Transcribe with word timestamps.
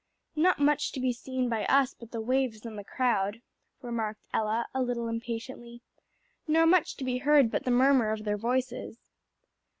"Not 0.35 0.57
much 0.57 0.93
to 0.93 0.99
be 0.99 1.13
seen 1.13 1.47
by 1.47 1.63
us 1.65 1.93
but 1.93 2.09
the 2.09 2.21
waves 2.21 2.65
and 2.65 2.75
the 2.75 2.83
crowd," 2.83 3.39
remarked 3.83 4.27
Ella, 4.33 4.65
a 4.73 4.81
little 4.81 5.07
impatiently. 5.07 5.81
"Nor 6.47 6.65
much 6.65 6.97
to 6.97 7.03
be 7.03 7.19
heard 7.19 7.51
but 7.51 7.65
the 7.65 7.69
murmur 7.69 8.09
of 8.09 8.23
their 8.23 8.35
voices." 8.37 8.97